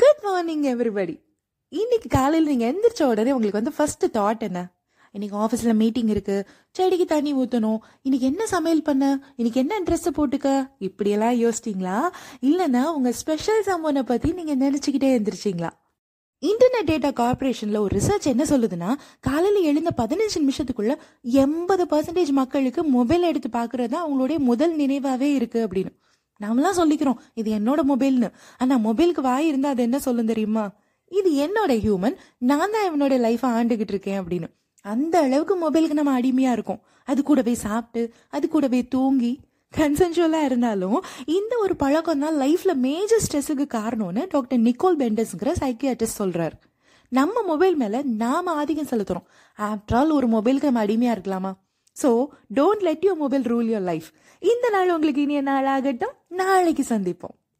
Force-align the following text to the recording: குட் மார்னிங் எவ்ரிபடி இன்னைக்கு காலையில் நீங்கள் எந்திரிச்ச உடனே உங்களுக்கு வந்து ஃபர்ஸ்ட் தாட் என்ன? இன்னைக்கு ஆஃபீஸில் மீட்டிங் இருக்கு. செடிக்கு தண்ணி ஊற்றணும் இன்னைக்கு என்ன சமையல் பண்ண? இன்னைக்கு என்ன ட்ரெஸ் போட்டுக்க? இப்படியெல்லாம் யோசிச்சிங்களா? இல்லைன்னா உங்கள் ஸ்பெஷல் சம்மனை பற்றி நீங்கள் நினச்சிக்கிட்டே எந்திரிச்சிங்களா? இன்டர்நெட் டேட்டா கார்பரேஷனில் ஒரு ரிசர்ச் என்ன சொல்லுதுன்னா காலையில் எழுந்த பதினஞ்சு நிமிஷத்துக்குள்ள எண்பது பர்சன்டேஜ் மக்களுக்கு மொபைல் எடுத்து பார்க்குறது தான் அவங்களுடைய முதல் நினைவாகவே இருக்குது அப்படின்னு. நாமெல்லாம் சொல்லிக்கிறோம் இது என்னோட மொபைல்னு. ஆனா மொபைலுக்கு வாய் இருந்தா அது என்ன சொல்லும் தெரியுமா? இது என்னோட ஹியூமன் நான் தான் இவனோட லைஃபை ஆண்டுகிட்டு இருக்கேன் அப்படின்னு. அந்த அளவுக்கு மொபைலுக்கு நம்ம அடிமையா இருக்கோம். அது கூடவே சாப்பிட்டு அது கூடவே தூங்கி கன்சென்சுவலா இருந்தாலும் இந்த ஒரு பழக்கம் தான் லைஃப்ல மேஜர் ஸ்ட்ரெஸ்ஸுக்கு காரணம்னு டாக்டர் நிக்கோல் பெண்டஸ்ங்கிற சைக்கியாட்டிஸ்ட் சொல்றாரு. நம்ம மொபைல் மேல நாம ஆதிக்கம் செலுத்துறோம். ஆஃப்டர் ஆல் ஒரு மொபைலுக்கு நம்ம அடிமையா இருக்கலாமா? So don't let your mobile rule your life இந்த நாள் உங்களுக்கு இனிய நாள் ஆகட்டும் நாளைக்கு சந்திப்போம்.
குட் 0.00 0.20
மார்னிங் 0.24 0.62
எவ்ரிபடி 0.62 1.14
இன்னைக்கு 1.72 2.08
காலையில் 2.08 2.48
நீங்கள் 2.50 2.68
எந்திரிச்ச 2.72 3.02
உடனே 3.02 3.32
உங்களுக்கு 3.32 3.58
வந்து 3.60 3.74
ஃபர்ஸ்ட் 3.76 4.04
தாட் 4.16 4.44
என்ன? 4.46 4.60
இன்னைக்கு 5.14 5.36
ஆஃபீஸில் 5.36 5.78
மீட்டிங் 5.80 6.08
இருக்கு. 6.08 6.36
செடிக்கு 6.76 7.04
தண்ணி 7.04 7.34
ஊற்றணும் 7.34 7.78
இன்னைக்கு 8.02 8.26
என்ன 8.26 8.46
சமையல் 8.46 8.82
பண்ண? 8.82 9.04
இன்னைக்கு 9.36 9.60
என்ன 9.60 9.80
ட்ரெஸ் 9.80 10.08
போட்டுக்க? 10.18 10.70
இப்படியெல்லாம் 10.78 11.36
யோசிச்சிங்களா? 11.42 11.98
இல்லைன்னா 12.42 12.84
உங்கள் 12.96 13.12
ஸ்பெஷல் 13.12 13.62
சம்மனை 13.66 14.02
பற்றி 14.02 14.32
நீங்கள் 14.32 14.60
நினச்சிக்கிட்டே 14.64 15.10
எந்திரிச்சிங்களா? 15.18 15.70
இன்டர்நெட் 16.42 16.90
டேட்டா 16.92 17.12
கார்பரேஷனில் 17.22 17.82
ஒரு 17.84 17.92
ரிசர்ச் 17.98 18.32
என்ன 18.34 18.44
சொல்லுதுன்னா 18.44 18.92
காலையில் 19.20 19.68
எழுந்த 19.72 19.92
பதினஞ்சு 20.02 20.38
நிமிஷத்துக்குள்ள 20.44 20.94
எண்பது 21.44 21.84
பர்சன்டேஜ் 21.84 22.32
மக்களுக்கு 22.40 22.84
மொபைல் 22.84 23.22
எடுத்து 23.22 23.48
பார்க்குறது 23.48 23.88
தான் 23.88 24.04
அவங்களுடைய 24.06 24.38
முதல் 24.38 24.76
நினைவாகவே 24.76 25.30
இருக்குது 25.40 25.66
அப்படின்னு. 25.66 25.92
நாமெல்லாம் 26.44 26.78
சொல்லிக்கிறோம் 26.80 27.20
இது 27.40 27.50
என்னோட 27.58 27.80
மொபைல்னு. 27.92 28.30
ஆனா 28.62 28.74
மொபைலுக்கு 28.88 29.22
வாய் 29.28 29.48
இருந்தா 29.50 29.70
அது 29.74 29.82
என்ன 29.88 30.00
சொல்லும் 30.06 30.30
தெரியுமா? 30.32 30.64
இது 31.20 31.30
என்னோட 31.44 31.72
ஹியூமன் 31.84 32.18
நான் 32.50 32.74
தான் 32.74 32.88
இவனோட 32.90 33.14
லைஃபை 33.26 33.48
ஆண்டுகிட்டு 33.58 33.94
இருக்கேன் 33.94 34.20
அப்படின்னு. 34.20 34.48
அந்த 34.84 35.14
அளவுக்கு 35.26 35.54
மொபைலுக்கு 35.64 35.98
நம்ம 35.98 36.12
அடிமையா 36.20 36.52
இருக்கோம். 36.56 36.82
அது 37.10 37.20
கூடவே 37.28 37.54
சாப்பிட்டு 37.66 38.02
அது 38.36 38.46
கூடவே 38.54 38.80
தூங்கி 38.94 39.32
கன்சென்சுவலா 39.74 40.40
இருந்தாலும் 40.46 40.96
இந்த 41.36 41.52
ஒரு 41.64 41.74
பழக்கம் 41.82 42.22
தான் 42.24 42.38
லைஃப்ல 42.40 42.72
மேஜர் 42.86 43.22
ஸ்ட்ரெஸ்ஸுக்கு 43.26 43.66
காரணம்னு 43.76 44.22
டாக்டர் 44.34 44.60
நிக்கோல் 44.66 44.98
பெண்டஸ்ங்கிற 45.02 45.52
சைக்கியாட்டிஸ்ட் 45.60 46.20
சொல்றாரு. 46.22 46.56
நம்ம 47.12 47.42
மொபைல் 47.50 47.76
மேல 47.82 48.02
நாம 48.22 48.52
ஆதிக்கம் 48.60 48.90
செலுத்துறோம். 48.92 49.26
ஆஃப்டர் 49.58 49.96
ஆல் 50.00 50.12
ஒரு 50.18 50.28
மொபைலுக்கு 50.34 50.70
நம்ம 50.70 50.84
அடிமையா 50.86 51.14
இருக்கலாமா? 51.16 51.52
So 52.02 52.26
don't 52.54 52.82
let 52.82 53.04
your 53.04 53.16
mobile 53.16 53.42
rule 53.42 53.68
your 53.72 53.86
life 53.90 54.08
இந்த 54.38 54.70
நாள் 54.70 54.92
உங்களுக்கு 54.92 55.22
இனிய 55.22 55.42
நாள் 55.42 55.66
ஆகட்டும் 55.66 56.16
நாளைக்கு 56.28 56.84
சந்திப்போம். 56.88 57.36